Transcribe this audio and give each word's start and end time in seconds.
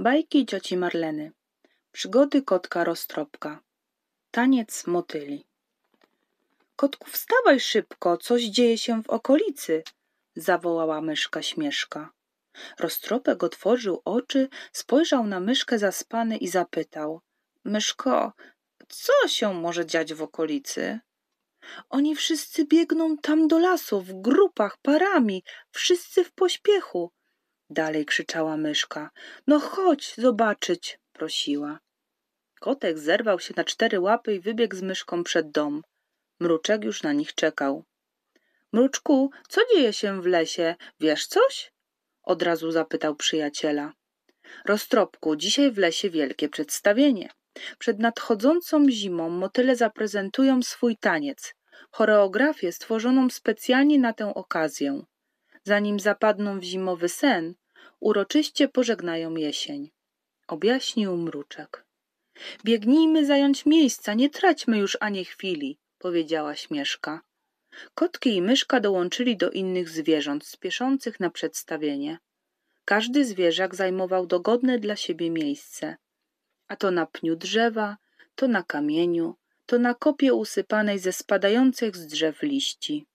Bajki 0.00 0.46
cioci 0.46 0.76
Marleny. 0.76 1.32
Przygody 1.92 2.42
kotka 2.42 2.84
roztropka. 2.84 3.60
Taniec 4.30 4.86
motyli. 4.86 5.46
Kotku, 6.76 7.10
wstawaj 7.10 7.60
szybko, 7.60 8.16
coś 8.16 8.42
dzieje 8.42 8.78
się 8.78 9.02
w 9.02 9.10
okolicy, 9.10 9.82
zawołała 10.36 11.00
myszka 11.00 11.42
śmieszka. 11.42 12.10
Roztropek 12.78 13.42
otworzył 13.42 14.02
oczy, 14.04 14.48
spojrzał 14.72 15.26
na 15.26 15.40
myszkę 15.40 15.78
zaspany 15.78 16.36
i 16.36 16.48
zapytał: 16.48 17.20
Myszko, 17.64 18.32
co 18.88 19.28
się 19.28 19.54
może 19.54 19.86
dziać 19.86 20.14
w 20.14 20.22
okolicy? 20.22 21.00
Oni 21.88 22.16
wszyscy 22.16 22.66
biegną 22.66 23.16
tam 23.16 23.48
do 23.48 23.58
lasu, 23.58 24.00
w 24.00 24.12
grupach, 24.20 24.76
parami, 24.82 25.44
wszyscy 25.72 26.24
w 26.24 26.32
pośpiechu. 26.32 27.12
Dalej 27.70 28.06
krzyczała 28.06 28.56
myszka. 28.56 29.10
No 29.46 29.60
chodź 29.60 30.14
zobaczyć, 30.14 30.98
prosiła. 31.12 31.78
Kotek 32.60 32.98
zerwał 32.98 33.40
się 33.40 33.54
na 33.56 33.64
cztery 33.64 34.00
łapy 34.00 34.34
i 34.34 34.40
wybiegł 34.40 34.76
z 34.76 34.82
myszką 34.82 35.24
przed 35.24 35.50
dom. 35.50 35.82
Mruczek 36.40 36.84
już 36.84 37.02
na 37.02 37.12
nich 37.12 37.34
czekał. 37.34 37.84
Mruczku, 38.72 39.30
co 39.48 39.60
dzieje 39.72 39.92
się 39.92 40.22
w 40.22 40.26
lesie? 40.26 40.74
Wiesz 41.00 41.26
coś? 41.26 41.72
Od 42.22 42.42
razu 42.42 42.70
zapytał 42.70 43.16
przyjaciela. 43.16 43.92
Roztropku, 44.64 45.36
dzisiaj 45.36 45.72
w 45.72 45.78
lesie 45.78 46.10
wielkie 46.10 46.48
przedstawienie. 46.48 47.30
Przed 47.78 47.98
nadchodzącą 47.98 48.90
zimą 48.90 49.30
motyle 49.30 49.76
zaprezentują 49.76 50.62
swój 50.62 50.96
taniec, 50.96 51.54
choreografię 51.90 52.72
stworzoną 52.72 53.30
specjalnie 53.30 53.98
na 53.98 54.12
tę 54.12 54.34
okazję. 54.34 55.02
Zanim 55.68 56.00
zapadną 56.00 56.60
w 56.60 56.62
zimowy 56.62 57.08
sen, 57.08 57.54
uroczyście 58.00 58.68
pożegnają 58.68 59.36
jesień. 59.36 59.90
Objaśnił 60.46 61.16
mruczek. 61.16 61.84
Biegnijmy 62.64 63.26
zająć 63.26 63.66
miejsca, 63.66 64.14
nie 64.14 64.30
traćmy 64.30 64.78
już 64.78 64.96
ani 65.00 65.24
chwili, 65.24 65.78
powiedziała 65.98 66.54
śmieszka. 66.54 67.20
Kotki 67.94 68.36
i 68.36 68.42
myszka 68.42 68.80
dołączyli 68.80 69.36
do 69.36 69.50
innych 69.50 69.88
zwierząt 69.88 70.46
spieszących 70.46 71.20
na 71.20 71.30
przedstawienie. 71.30 72.18
Każdy 72.84 73.24
zwierzak 73.24 73.74
zajmował 73.74 74.26
dogodne 74.26 74.78
dla 74.78 74.96
siebie 74.96 75.30
miejsce. 75.30 75.96
A 76.68 76.76
to 76.76 76.90
na 76.90 77.06
pniu 77.06 77.36
drzewa, 77.36 77.96
to 78.34 78.48
na 78.48 78.62
kamieniu, 78.62 79.34
to 79.66 79.78
na 79.78 79.94
kopie 79.94 80.34
usypanej 80.34 80.98
ze 80.98 81.12
spadających 81.12 81.96
z 81.96 82.06
drzew 82.06 82.42
liści. 82.42 83.06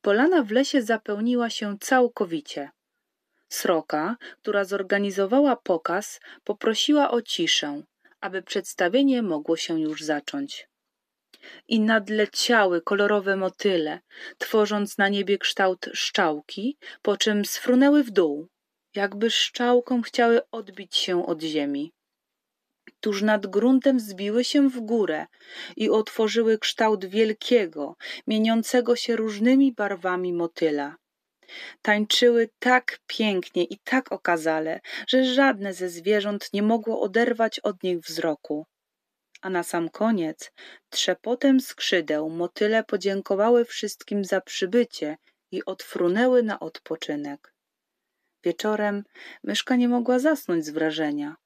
Polana 0.00 0.42
w 0.42 0.50
lesie 0.50 0.82
zapełniła 0.82 1.50
się 1.50 1.78
całkowicie. 1.78 2.70
Sroka, 3.48 4.16
która 4.42 4.64
zorganizowała 4.64 5.56
pokaz, 5.56 6.20
poprosiła 6.44 7.10
o 7.10 7.22
ciszę, 7.22 7.82
aby 8.20 8.42
przedstawienie 8.42 9.22
mogło 9.22 9.56
się 9.56 9.80
już 9.80 10.02
zacząć. 10.02 10.68
I 11.68 11.80
nadleciały 11.80 12.82
kolorowe 12.82 13.36
motyle, 13.36 14.00
tworząc 14.38 14.98
na 14.98 15.08
niebie 15.08 15.38
kształt 15.38 15.88
szczałki, 15.92 16.76
po 17.02 17.16
czym 17.16 17.44
sfrunęły 17.44 18.04
w 18.04 18.10
dół, 18.10 18.48
jakby 18.94 19.30
szczałką 19.30 20.02
chciały 20.02 20.40
odbić 20.50 20.96
się 20.96 21.26
od 21.26 21.42
ziemi. 21.42 21.92
Tuż 23.00 23.22
nad 23.22 23.46
gruntem 23.46 24.00
zbiły 24.00 24.44
się 24.44 24.68
w 24.68 24.80
górę 24.80 25.26
i 25.76 25.90
otworzyły 25.90 26.58
kształt 26.58 27.04
wielkiego, 27.04 27.96
mieniącego 28.26 28.96
się 28.96 29.16
różnymi 29.16 29.72
barwami 29.72 30.32
motyla. 30.32 30.96
Tańczyły 31.82 32.48
tak 32.58 32.98
pięknie 33.06 33.64
i 33.64 33.78
tak 33.84 34.12
okazale, 34.12 34.80
że 35.08 35.24
żadne 35.24 35.74
ze 35.74 35.88
zwierząt 35.88 36.52
nie 36.52 36.62
mogło 36.62 37.00
oderwać 37.00 37.60
od 37.60 37.82
nich 37.82 38.00
wzroku. 38.00 38.66
A 39.42 39.50
na 39.50 39.62
sam 39.62 39.88
koniec, 39.88 40.52
trzepotem 40.90 41.60
skrzydeł, 41.60 42.30
motyle 42.30 42.84
podziękowały 42.84 43.64
wszystkim 43.64 44.24
za 44.24 44.40
przybycie 44.40 45.16
i 45.50 45.64
odfrunęły 45.64 46.42
na 46.42 46.60
odpoczynek. 46.60 47.54
Wieczorem 48.44 49.04
myszka 49.44 49.76
nie 49.76 49.88
mogła 49.88 50.18
zasnąć 50.18 50.66
z 50.66 50.70
wrażenia, 50.70 51.36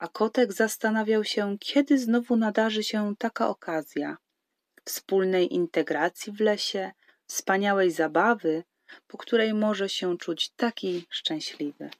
a 0.00 0.08
kotek 0.08 0.52
zastanawiał 0.52 1.24
się, 1.24 1.56
kiedy 1.60 1.98
znowu 1.98 2.36
nadarzy 2.36 2.82
się 2.84 3.14
taka 3.18 3.48
okazja 3.48 4.16
wspólnej 4.84 5.54
integracji 5.54 6.32
w 6.32 6.40
lesie, 6.40 6.90
wspaniałej 7.26 7.90
zabawy, 7.90 8.64
po 9.06 9.18
której 9.18 9.54
może 9.54 9.88
się 9.88 10.18
czuć 10.18 10.50
taki 10.50 11.06
szczęśliwy. 11.10 11.90